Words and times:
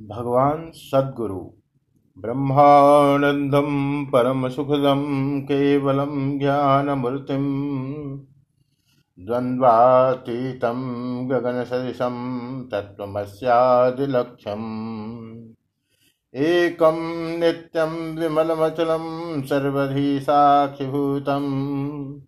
भगवान 0.00 0.70
सद्गुरु, 0.74 1.50
ब्रह्मानंदम 2.18 4.06
परम 4.12 4.48
सुखदम 4.48 5.40
केवलम 5.40 6.38
ज्ञानमूर्तिम 6.38 7.44
द्वन्द्वातीतं 9.20 10.80
गगनसदृशं 11.30 12.14
तत्त्वमस्यादिलक्ष्यम् 12.68 15.52
एकं 16.34 17.38
नित्यं 17.38 18.20
विमलमचलं 18.20 19.42
सर्वधी 19.42 20.20
साक्षिभूतम् 20.20 22.20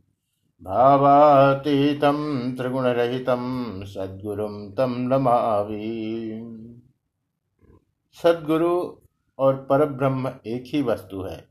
भावातीतं 0.65 2.57
त्रिगुणरहितं 2.57 3.85
सद्गुरुं 3.85 4.71
तं 4.71 5.09
नमामि। 5.09 6.57
सदगुरु 8.23 8.97
और 9.39 9.67
परब्रह्म 9.71 10.29
एक 10.47 10.65
ही 10.67 10.83
वस्तु 10.83 11.23
है। 11.23 11.49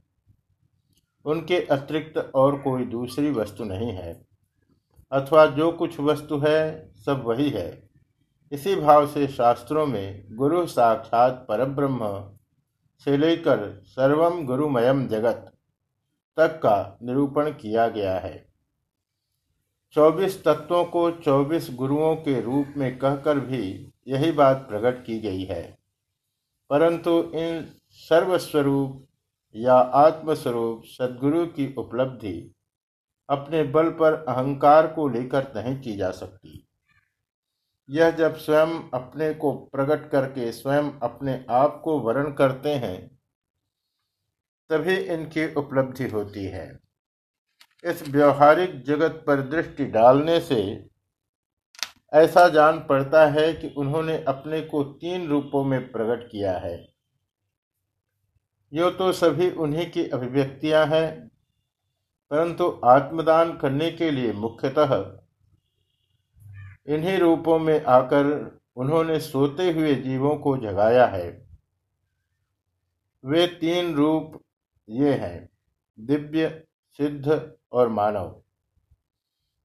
उनके 1.26 1.62
अतिरिक्त 1.62 2.32
और 2.36 2.58
कोई 2.62 2.86
दूसरी 2.86 3.32
वस्तु 3.32 3.64
नहीं 3.64 3.92
है, 3.92 4.26
अथवा 5.12 5.45
जो 5.45 5.72
कुछ 5.72 6.00
वस्तु 6.00 6.38
है, 6.38 6.94
सब 6.95 7.23
वही 7.26 7.50
है। 7.50 7.90
इसी 8.52 8.76
भाव 8.76 9.08
से 9.08 9.28
शास्त्रों 9.28 9.86
में 9.86 10.36
गुरु 10.36 10.66
साक्षात 10.66 11.45
परब्रह्म 11.50 12.30
से 13.00 13.17
लेकर 13.17 13.81
सर्वम 13.86 14.45
गुरुमयम 14.45 15.08
जगत 15.08 15.52
तक 16.38 16.48
का 16.48 16.98
निरूपण 17.04 17.52
किया 17.52 17.88
गया 17.88 18.17
है। 18.20 18.48
चौबीस 19.94 20.44
तत्वों 20.44 20.86
को 20.86 21.12
चौबीस 21.12 21.70
गुरुओं 21.72 22.16
के 22.16 22.42
रूप 22.42 22.73
में 22.78 22.98
कहकर 23.00 23.40
भी 23.40 23.94
यही 24.08 24.31
बात 24.31 24.58
प्रकट 24.58 25.06
की 25.06 25.20
गई 25.20 25.44
है। 25.44 25.79
परंतु 26.70 27.32
इन 27.36 27.66
सर्वस्वरूप 27.92 29.06
या 29.56 29.73
आत्मस्वरूप 29.73 30.81
सदगुरु 30.86 31.45
की 31.45 31.73
उपलब्धि 31.78 32.52
अपने 33.30 33.64
बल 33.64 33.89
पर 33.89 34.14
अहंकार 34.14 34.88
को 34.88 35.08
लेकर 35.08 35.52
नहीं 35.56 35.81
की 35.81 35.95
जा 35.97 36.12
सकती। 36.12 36.67
यह 37.90 38.12
जब 38.12 38.36
स्वयं 38.36 38.90
अपने 38.94 39.34
को 39.34 39.52
प्रकट 39.52 40.09
करके 40.09 40.52
स्वयं 40.52 40.92
अपने 41.03 41.45
आप 41.50 41.81
को 41.84 42.00
वर्ण 42.00 42.34
करते 42.34 42.73
हैं, 42.75 43.17
तभी 44.70 44.95
इनकी 44.95 45.53
उपलब्धि 45.53 46.08
होती 46.08 46.45
है। 46.45 46.80
इस 47.84 48.03
व्यवहारिक 48.09 48.84
जगत 48.84 49.23
पर 49.28 49.42
दृष्टि 49.42 49.86
डालने 49.86 50.40
से 50.40 50.90
ऐसा 52.14 52.48
जान 52.50 52.80
पड़ता 52.80 53.26
है 53.28 53.52
कि 53.54 53.68
उन्होंने 53.78 54.18
अपने 54.24 54.62
को 54.62 54.84
तीन 54.84 55.28
रूपों 55.28 55.64
में 55.64 55.92
प्रकट 55.92 56.28
किया 56.32 56.58
है। 56.58 56.78
यो 58.74 58.90
तो 58.92 59.12
सभी 59.12 59.50
उन्हीं 59.52 59.90
की 59.92 60.08
अभिव्यक्तियाँ 60.10 60.86
हैं, 60.86 61.28
परंतु 62.32 62.70
आत्मदान 62.86 63.58
करने 63.58 63.92
के 63.92 64.10
लिए 64.12 64.34
मुख्यतः 64.34 64.96
इन्हीं 66.88 67.18
रूपों 67.18 67.58
में 67.60 67.84
आकर 67.84 68.26
उन्होंने 68.76 69.20
सोते 69.20 69.72
हुए 69.72 69.94
जीवों 69.96 70.36
को 70.38 70.56
जगाया 70.58 71.06
है। 71.08 71.28
वे 73.24 73.46
तीन 73.62 73.94
रूप 73.96 74.40
ये 74.90 75.14
हैं, 75.14 75.50
दिव्य, 75.98 76.50
सिद्ध 77.00 77.56
और 77.72 77.90
मानव। 77.90 78.42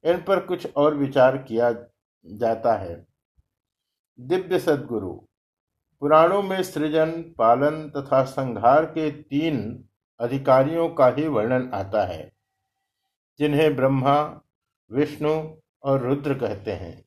इन 0.03 0.21
पर 0.21 0.39
कुछ 0.39 0.67
और 0.75 0.95
विचार 0.95 1.37
किया 1.37 1.71
जाता 2.25 2.73
है। 2.73 3.07
दिव्य 4.19 4.59
सदगुरु, 4.59 5.13
पुराणों 5.99 6.43
में 6.43 6.63
सृजन, 6.63 7.11
पालन 7.37 7.89
तथा 7.89 8.23
संहार 8.23 8.85
के 8.85 9.11
तीन 9.11 9.85
अधिकारियों 10.19 10.89
का 10.89 11.07
ही 11.07 11.27
वर्णन 11.27 11.71
आता 11.73 12.05
है, 12.05 12.31
जिन्हें 13.39 13.75
ब्रह्मा, 13.75 14.41
विष्णु 14.91 15.55
और 15.83 16.01
रुद्र 16.01 16.33
कहते 16.33 16.71
हैं। 16.71 17.05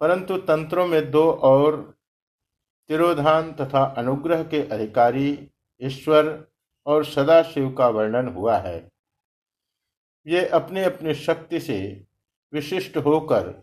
परंतु 0.00 0.38
तंत्रों 0.38 0.86
में 0.86 1.10
दो 1.10 1.32
और, 1.32 1.94
तिरोधान 2.88 3.52
तथा 3.52 3.84
अनुग्रह 3.84 4.44
के 4.44 4.62
अधिकारी 4.62 5.50
ईश्वर 5.82 6.46
और 6.86 7.04
सदाशिव 7.04 7.72
का 7.72 7.88
वर्णन 7.88 8.28
हुआ 8.28 8.56
है। 8.56 8.90
ये 10.26 10.46
अपने 10.48 10.84
अपने 10.84 11.14
शक्ति 11.14 11.60
से 11.60 12.06
विशिष्ट 12.52 12.96
होकर 12.96 13.62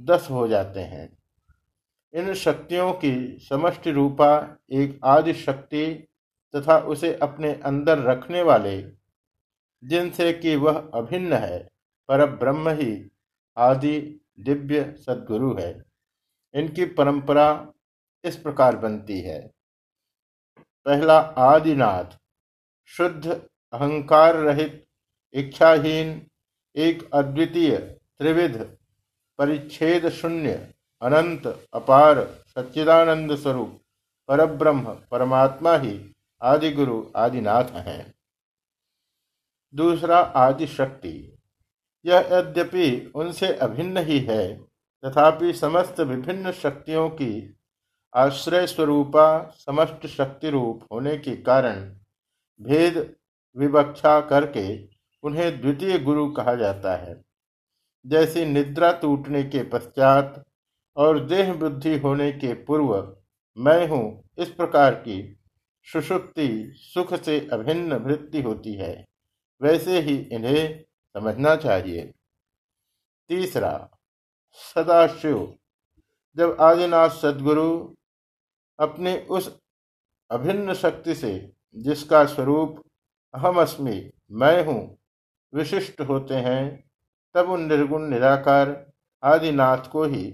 दस 0.00 0.28
हो 0.30 0.46
जाते 0.48 0.80
हैं। 0.80 1.08
इन 2.14 2.34
शक्तियों 2.34 2.92
की 2.92 3.38
समष्टि 3.40 3.90
रूपा 3.90 4.58
एक 4.72 4.98
आदि 5.04 5.32
शक्ति 5.34 5.86
तथा 6.54 6.78
उसे 6.78 7.14
अपने 7.14 7.52
अंदर 7.54 7.98
रखने 7.98 8.42
वाले, 8.42 8.82
जिनसे 9.82 10.32
कि 10.32 10.56
वह 10.56 10.90
अभिन्न 10.94 11.32
है 11.32 11.58
पर 12.08 12.26
ब्रह्म 12.26 12.68
ही 12.70 13.10
आदि 13.56 13.98
दिव्य 14.40 14.94
सदगुरु 14.98 15.54
है। 15.54 15.84
इनकी 16.54 16.84
परंपरा 16.84 17.72
इस 18.24 18.36
प्रकार 18.36 18.76
बनती 18.76 19.20
है। 19.20 19.40
पहला 20.86 21.18
आदिनाथ, 21.18 22.18
शुद्ध 22.88 23.26
अहंकार 23.72 24.36
रहित 24.36 24.84
इच्छाहीन 25.34 26.26
एक 26.76 27.08
अद्वितीय 27.14 27.76
त्रिविध 27.76 28.78
परिच्छेद 29.42 30.08
शून्य, 30.08 30.74
अनंत, 31.02 31.66
अपार, 31.72 32.44
सच्चिदानंद 32.48 33.34
स्वरूप, 33.34 33.80
परब्रह्म, 34.28 34.94
परमात्मा 35.10 35.76
ही 35.76 36.14
आदि 36.42 36.70
गुरु 36.70 37.06
आदिनाथ 37.16 37.64
हैं। 37.64 38.14
दूसरा 39.74 40.18
आदि 40.18 40.66
शक्ति 40.66 41.38
यह 42.04 42.28
यद्यपि 42.32 43.12
उनसे 43.14 43.54
अभिन्न 43.54 43.96
ही 43.96 44.18
है, 44.18 44.62
तथापि 45.04 45.52
समस्त 45.52 46.00
विभिन्न 46.00 46.52
शक्तियों 46.52 47.08
की 47.08 47.56
आश्रय 48.14 48.66
स्वरूपा 48.66 49.54
समस्त 49.58 50.06
शक्ति 50.06 50.50
रूप 50.50 50.88
होने 50.92 51.18
के 51.18 51.36
कारण 51.36 51.80
भेद 52.62 53.16
विवक्षा 53.56 54.20
करके 54.20 54.88
उन्हें 55.22 55.60
द्वितीय 55.60 55.98
गुरु 55.98 56.32
कहा 56.32 56.54
जाता 56.54 56.96
है। 56.96 57.31
जैसी 58.06 58.44
निद्रा 58.44 58.92
टूटने 58.92 59.42
के 59.42 59.62
पश्चात 59.62 60.44
और 60.96 61.24
देह 61.24 61.54
बुद्धि 61.54 61.98
होने 61.98 62.32
के 62.32 62.54
पूर्व 62.54 63.16
मैं 63.56 63.88
हूँ, 63.88 64.24
इस 64.38 64.48
प्रकार 64.48 64.94
की 64.94 65.36
सुषुप्ति 65.82 66.72
सुख 66.76 67.14
से 67.14 67.48
अभिन्न 67.52 67.92
वृत्ति 67.92 68.42
होती 68.42 68.74
है। 68.74 69.04
वैसे 69.62 70.00
ही 70.00 70.16
इन्हें 70.16 70.84
समझना 71.14 71.56
चाहिए। 71.56 72.12
तीसरा, 73.28 73.90
सदाशिव। 74.52 75.58
जब 76.36 76.56
आदिनाथ 76.60 77.10
सदगुरु 77.10 77.94
अपने 78.78 79.18
उस 79.30 79.58
अभिन्न 80.30 80.74
शक्ति 80.74 81.14
से, 81.14 81.52
जिसका 81.76 82.24
स्वरूप 82.24 82.82
अहम 83.34 83.60
अस्मि 83.60 84.12
मैं 84.32 84.64
हूँ, 84.64 84.98
विशिष्ट 85.54 86.00
होते 86.00 86.34
हैं 86.34 86.91
तब 87.34 87.50
उन 87.50 87.62
निर्गुण 87.62 88.08
निराकार 88.08 88.74
आदिनाथ 89.22 89.88
को 89.88 90.04
ही 90.04 90.24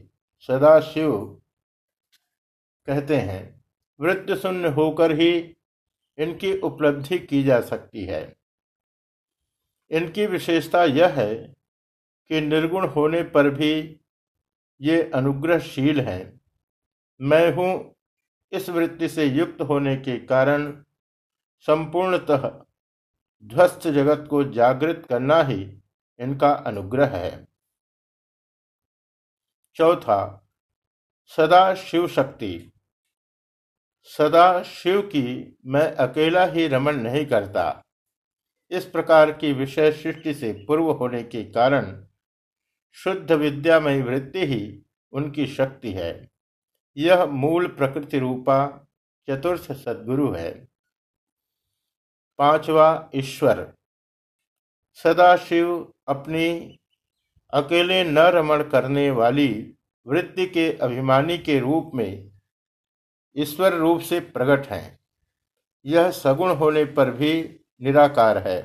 सदाशिव 0.48 1.14
कहते 2.88 3.16
हैं। 3.16 3.42
वृत्त 4.00 4.32
शून्य 4.32 4.68
होकर 4.68 5.12
ही 5.12 5.30
इनकी 6.18 6.52
उपलब्धि 6.60 7.18
की 7.18 7.42
जा 7.42 7.60
सकती 7.60 8.04
है। 8.04 8.22
इनकी 9.90 10.26
विशेषता 10.26 10.84
यह 10.84 11.14
है 11.14 11.34
कि 12.30 12.40
निर्गुण 12.40 12.86
होने 12.86 13.22
पर 13.22 13.50
भी 13.50 14.00
ये 14.80 15.02
अनुग्रहशील 15.14 16.00
हैं। 16.00 16.40
मैं 17.20 17.54
हूँ 17.54 17.72
इस 18.52 18.68
वृत्ति 18.68 19.08
से 19.08 19.24
युक्त 19.24 19.60
होने 19.60 19.96
के 19.96 20.18
कारण 20.26 20.70
संपूर्णतः 21.66 22.48
ध्वस्त 23.44 23.86
जगत 23.88 24.26
को 24.30 24.42
जागृत 24.44 25.06
करना 25.08 25.42
ही 25.42 25.64
इनका 26.18 26.52
अनुग्रह 26.52 27.06
है। 27.06 27.48
चौथा 29.74 30.48
सदा 31.26 31.74
शिव 31.74 32.08
शक्ति 32.08 32.72
सदा 34.02 34.62
शिव 34.62 35.02
की 35.02 35.58
मैं 35.66 35.92
अकेला 35.92 36.44
ही 36.44 36.68
रमन 36.68 36.94
नहीं 36.94 37.26
करता। 37.26 37.84
इस 38.70 38.84
प्रकार 38.84 39.32
की 39.32 39.52
विषय 39.52 39.92
सृष्टि 39.92 40.34
से 40.34 40.64
पूर्व 40.68 40.90
होने 40.90 41.22
के 41.22 41.44
कारण 41.44 42.06
शुद्ध 42.92 43.32
विद्यामयी 43.32 44.02
वृत्ति 44.02 44.46
ही 44.46 44.82
उनकी 45.12 45.46
शक्ति 45.46 45.92
है। 45.92 46.30
यह 46.96 47.26
मूल 47.26 47.68
प्रकृति 47.68 48.18
रूपा 48.18 48.86
चतुर्थ 49.30 49.72
सद्गुरु 49.72 50.32
है। 50.32 50.68
पांचवा, 52.38 53.10
ईश्वर। 53.14 53.77
सदाशिव 55.04 55.68
अपनी 56.08 56.48
अकेले 57.52 58.02
न 58.04 58.18
रमण 58.28 58.62
करने 58.70 59.10
वाली 59.10 59.50
वृत्ति 60.06 60.46
के 60.46 60.70
अभिमानी 60.72 61.36
के 61.38 61.58
रूप 61.60 61.90
में 61.94 62.30
ईश्वर 63.36 63.74
रूप 63.74 64.00
से 64.00 64.20
प्रकट 64.20 64.66
हैं। 64.66 64.98
यह 65.84 66.10
सगुण 66.10 66.50
होने 66.54 66.84
पर 66.84 67.10
भी 67.10 67.32
निराकार 67.80 68.38
है। 68.38 68.60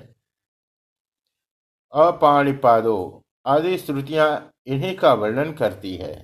अपाणिपादो 1.93 2.97
आदि 3.45 3.77
श्रुतियाँ 3.77 4.29
इन्हीं 4.67 4.95
का 4.97 5.13
वर्णन 5.13 5.53
करती 5.53 5.95
है। 5.95 6.15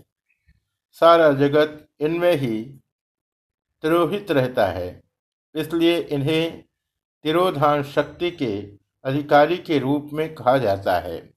सारा 1.02 1.32
जगत 1.34 1.88
इनमें 2.02 2.34
ही 2.34 2.64
तिरोहित 3.84 4.32
रहता 4.32 4.66
है, 4.68 5.02
इसलिए 5.56 5.98
इन्हें 6.00 6.64
तिरोधान 7.26 7.84
शक्ति 7.86 8.32
के 8.32 8.52
अधिकारी 9.10 9.58
के 9.58 9.80
रूप 9.80 10.10
में 10.14 10.36
कहा 10.36 10.58
जाता 10.58 11.00
है। 11.00 11.34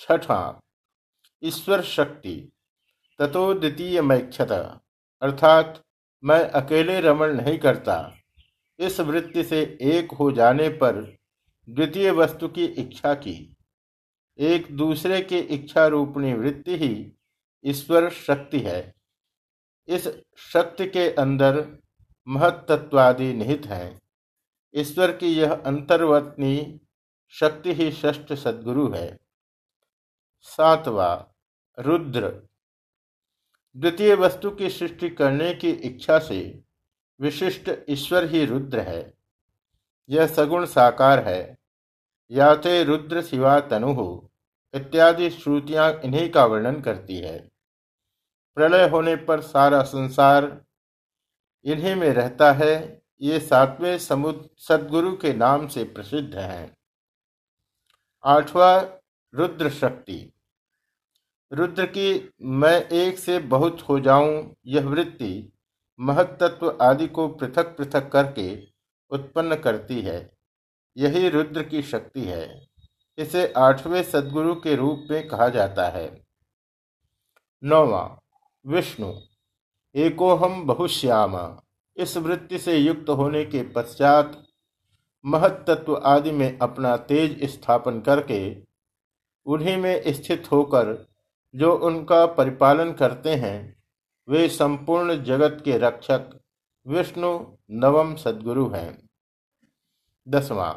छठा, 0.00 0.60
ईश्वर 1.44 1.82
शक्ति, 1.82 2.52
ततो 3.18 3.54
द्वितीय 3.54 4.02
मैक्षत, 4.02 4.52
अर्थात 5.22 5.82
मैं 6.24 6.40
अकेले 6.50 7.00
रमण 7.00 7.34
नहीं 7.34 7.58
करता। 7.58 8.16
इस 8.78 9.00
वृत्ति 9.00 9.44
से 9.44 9.78
एक 9.82 10.12
हो 10.12 10.32
जाने 10.32 10.68
पर 10.68 11.16
द्वितीय 11.68 12.10
वस्तु 12.10 12.48
की 12.48 12.64
इच्छा 12.64 13.14
की। 13.14 13.56
एक 14.38 14.76
दूसरे 14.76 15.22
के 15.22 15.38
इच्छा 15.38 15.86
रूपणी 15.86 16.32
वृत्ति 16.32 16.76
ही 16.76 17.12
ईश्वर 17.64 18.10
शक्ति 18.10 18.60
है। 18.60 18.94
इस 19.88 20.08
शक्ति 20.36 20.86
के 20.86 21.10
अंदर 21.10 21.78
महत्त्वादि 22.28 23.32
निहित 23.32 23.66
है। 23.66 24.02
ईश्वर 24.74 25.16
की 25.16 25.26
यह 25.26 25.52
अंतर्वर्तनी 25.52 26.80
शक्ति 27.28 27.74
ही 27.74 27.92
षष्ठ 27.92 28.32
सदगुरु 28.32 28.92
है। 28.92 29.20
सातवा, 30.40 31.34
रुद्र। 31.78 32.48
द्वितीय 33.76 34.14
वस्तु 34.14 34.50
की 34.50 34.70
सृष्टि 34.70 35.10
करने 35.10 35.54
की 35.54 35.70
इच्छा 35.70 36.18
से 36.18 36.64
विशिष्ट 37.20 37.70
ईश्वर 37.88 38.24
ही 38.24 38.44
रुद्र 38.44 38.80
है। 38.80 39.14
यह 40.10 40.26
सगुण 40.26 40.66
साकार 40.66 41.28
है। 41.28 41.58
या 42.30 42.54
ते 42.54 42.84
रुद्र 42.84 43.22
शिवा 43.22 43.60
तनु 43.60 43.92
हो 43.92 44.32
इत्यादि 44.74 45.30
श्रुतियाँ 45.30 46.00
इन्हीं 46.04 46.30
का 46.30 46.44
वर्णन 46.44 46.80
करती 46.80 47.16
है। 47.16 47.50
प्रलय 48.54 48.88
होने 48.88 49.16
पर 49.16 49.40
सारा 49.40 49.82
संसार 49.82 50.64
इन्हीं 51.64 51.94
में 51.94 52.10
रहता 52.10 52.52
है। 52.52 53.01
ये 53.20 53.40
सातवें 53.40 53.98
समुद, 53.98 54.50
सदगुरु 54.58 55.16
के 55.16 55.32
नाम 55.32 55.68
से 55.68 55.84
प्रसिद्ध 55.84 56.34
हैं। 56.34 56.76
आठवां 58.24 58.84
रुद्र 59.34 59.70
शक्ति 59.70 60.32
रुद्र 61.52 61.86
की 61.86 62.30
मैं 62.42 62.88
एक 62.88 63.18
से 63.18 63.38
बहुत 63.38 63.80
हो 63.80 64.00
जाऊँ 64.00 64.56
यह 64.66 64.86
वृत्ति 64.86 65.52
महत्त्व 66.00 66.78
आदि 66.82 67.06
को 67.06 67.28
पृथक 67.28 67.76
पृथक 67.76 68.08
करके 68.08 68.66
उत्पन्न 69.10 69.56
करती 69.56 70.02
है। 70.02 70.32
यही 70.96 71.28
रुद्र 71.28 71.62
की 71.62 71.82
शक्ति 71.82 72.24
है। 72.24 72.66
इसे 73.18 73.52
आठवें 73.52 74.02
सदगुरु 74.02 74.54
के 74.54 74.76
रूप 74.76 75.08
में 75.10 75.28
कहा 75.28 75.48
जाता 75.48 75.88
है। 75.88 76.26
नौवा, 77.64 78.20
विष्णु। 78.66 79.20
एकोहम 79.94 80.64
बहुश्याम। 80.64 81.60
इस 81.96 82.16
वृत्ति 82.16 82.58
से 82.58 82.76
युक्त 82.76 83.08
होने 83.08 83.44
के 83.44 83.62
पश्चात 83.62 84.42
महत्त्व 85.24 85.96
आदि 85.96 86.30
में 86.30 86.58
अपना 86.58 86.96
तेज 86.96 87.50
स्थापन 87.50 88.00
करके 88.00 88.56
उन्हीं 89.46 89.76
में 89.76 90.02
स्थित 90.06 90.52
होकर 90.52 91.08
जो 91.54 91.74
उनका 91.76 92.26
परिपालन 92.26 92.92
करते 92.92 93.30
हैं, 93.30 93.82
वे 94.28 94.48
संपूर्ण 94.48 95.22
जगत 95.24 95.62
के 95.64 95.78
रक्षक 95.78 96.40
विष्णु 96.86 97.56
नवम 97.70 98.14
सदगुरु 98.16 98.68
हैं। 98.68 99.08
दसवां, 100.28 100.74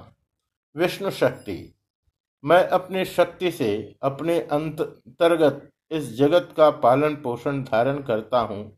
विष्णु 0.76 1.12
शक्ति। 1.12 1.76
मैं 2.44 2.68
अपनी 2.68 3.06
शक्ति 3.06 3.52
से 3.52 3.96
अपने 4.04 4.40
अंतर्गत 4.42 5.70
इस 5.92 6.18
जगत 6.18 6.54
का 6.58 6.70
पालन 6.70 7.16
पोषण 7.16 7.64
धारण 7.64 8.02
करता 8.04 8.40
हूँ। 8.40 8.78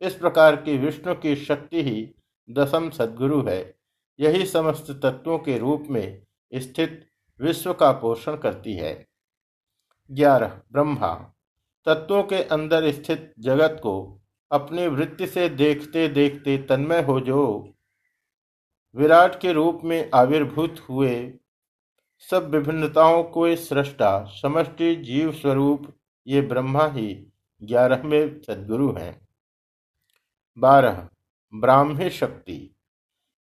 इस 0.00 0.14
प्रकार 0.14 0.56
की 0.56 0.78
विष्णु 0.78 1.14
की 1.14 1.36
शक्ति 1.36 1.82
ही 1.82 2.14
दसम 2.50 2.90
सदगुरु 2.90 3.42
है। 3.42 3.74
यही 4.20 4.46
समस्त 4.46 5.00
तत्वों 5.02 5.38
के 5.38 5.58
रूप 5.58 5.84
में 5.90 6.22
स्थित 6.54 7.08
विश्व 7.40 7.74
का 7.74 7.92
पोषण 7.92 8.36
करती 8.36 8.74
है। 8.74 9.08
ग्यारह, 10.10 10.60
ब्रह्मा। 10.72 11.34
तत्वों 11.84 12.22
के 12.22 12.42
अंदर 12.42 12.92
स्थित 12.92 13.34
जगत 13.38 13.80
को 13.82 14.22
अपनी 14.52 14.86
वृत्ति 14.86 15.26
से 15.26 15.48
देखते 15.48 16.08
देखते 16.08 16.58
तन्मय 16.58 17.02
हो 17.02 17.20
जो 17.20 17.70
विराट 18.94 19.40
के 19.40 19.52
रूप 19.52 19.80
में 19.84 20.10
आविर्भूत 20.14 20.86
हुए। 20.90 21.32
सब 22.30 22.50
विभिन्नताओं 22.50 23.22
को 23.22 23.56
सृष्टा, 23.56 24.24
समष्टि, 24.24 24.96
जीव 24.96 25.32
स्वरूप, 25.32 25.94
ये 26.26 26.40
ब्रह्मा 26.40 26.86
ही 26.86 27.26
ग्यारहवें 27.62 28.42
सदगुरु 28.42 28.92
हैं। 28.92 29.23
बारह, 30.58 31.08
ब्राह्मी 31.54 32.10
शक्ति। 32.10 32.76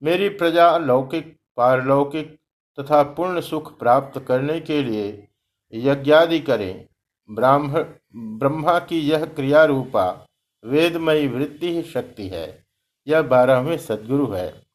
मेरी 0.03 0.29
प्रजा 0.29 0.79
लौकिक, 0.79 1.39
पारलौकिक 1.57 2.39
तथा 2.81 3.03
पूर्ण 3.03 3.41
सुख 3.41 3.79
प्राप्त 3.79 4.21
करने 4.21 4.61
के 4.61 4.83
लिए 4.83 5.29
यज्ञादि 5.73 6.41
करें। 6.41 6.87
ब्राह्मण 7.31 7.85
ब्रह्मा 8.15 8.79
की 8.79 9.01
यह 9.01 9.25
क्रिया 9.25 9.65
रूपा 9.65 10.27
वेदमयी 10.65 11.29
वृत्ति 11.29 11.73
ही 11.73 11.83
शक्ति 11.83 12.29
है। 12.29 12.67
यह 13.09 13.23
बारहवें 13.23 13.79
सदगुरु 13.79 14.27
है। 14.27 14.67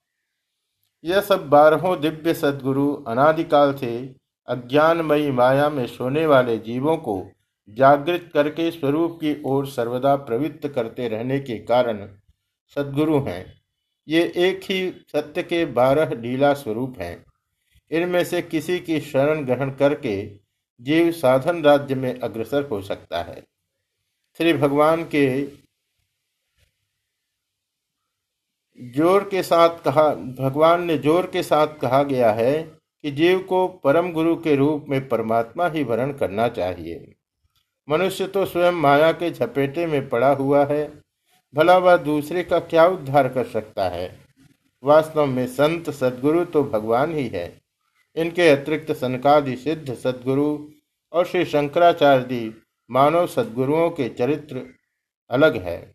यह 1.03 1.21
सब 1.21 1.49
बारहों 1.49 1.99
दिव्य 2.01 2.33
सदगुरु 2.33 3.03
अनादिकाल 3.07 3.73
से 3.73 4.15
अज्ञानमयी 4.47 5.31
माया 5.31 5.69
में 5.69 5.87
सोने 5.87 6.25
वाले 6.25 6.57
जीवों 6.57 6.97
को 6.97 7.31
जागृत 7.69 8.31
करके 8.33 8.71
स्वरूप 8.71 9.11
की 9.11 9.43
ओर 9.45 9.67
सर्वदा 9.67 10.15
प्रवृत्त 10.15 10.67
करते 10.67 11.07
रहने 11.07 11.39
के 11.39 11.57
कारण 11.59 12.09
सदगुरु 12.73 13.19
हैं। 13.19 13.43
ये 14.07 14.21
एक 14.37 14.63
ही 14.63 14.89
सत्य 15.11 15.43
के 15.43 15.65
बारह 15.73 16.13
लीला 16.13 16.53
स्वरूप 16.53 16.99
हैं। 16.99 17.25
इनमें 17.91 18.23
से 18.23 18.41
किसी 18.41 18.79
की 18.79 18.99
शरण 19.01 19.45
ग्रहण 19.45 19.71
करके 19.71 20.15
जीव 20.79 21.11
साधन 21.11 21.61
राज्य 21.63 21.95
में 21.95 22.19
अग्रसर 22.19 22.67
हो 22.67 22.81
सकता 22.81 23.21
है। 23.23 23.43
श्री 24.39 24.53
भगवान 24.53 25.03
के 25.05 25.25
ज़ोर 28.79 29.23
के 29.23 29.43
साथ 29.43 29.77
कहा, 29.79 30.09
भगवान 30.09 30.83
ने 30.83 30.97
ज़ोर 30.97 31.25
के 31.25 31.43
साथ 31.43 31.77
कहा 31.77 32.01
गया 32.03 32.31
है 32.31 32.61
कि 32.63 33.11
जीव 33.11 33.39
को 33.39 33.67
परम 33.83 34.11
गुरु 34.11 34.35
के 34.35 34.55
रूप 34.55 34.85
में 34.89 35.07
परमात्मा 35.07 35.67
ही 35.67 35.83
वर्ण 35.83 36.13
करना 36.13 36.47
चाहिए। 36.49 37.15
मनुष्य 37.87 38.27
तो 38.27 38.45
स्वयं 38.45 38.71
माया 38.71 39.11
के 39.11 39.31
झपेटे 39.31 39.85
में 39.85 40.07
पड़ा 40.09 40.31
हुआ 40.33 40.65
है 40.65 40.83
भला 41.55 41.77
वह 41.77 41.97
दूसरे 41.97 42.43
का 42.43 42.59
क्या 42.59 42.87
उद्धार 42.87 43.27
कर 43.27 43.45
सकता 43.45 43.89
है? 43.89 44.19
वास्तव 44.83 45.25
में 45.25 45.47
संत 45.47 45.89
सदगुरु 45.89 46.45
तो 46.45 46.63
भगवान 46.63 47.13
ही 47.13 47.27
है। 47.27 47.61
इनके 48.15 48.49
अतिरिक्त 48.49 48.91
सनकादि 48.91 49.55
सिद्ध 49.55 49.93
सदगुरु 49.93 50.69
और 51.11 51.25
श्री 51.25 51.45
शंकराचार्य 51.45 52.53
मानव 52.91 53.27
सदगुरुओं 53.27 53.89
के 53.89 54.09
चरित्र 54.09 54.65
अलग 55.29 55.55
है। 55.55 55.94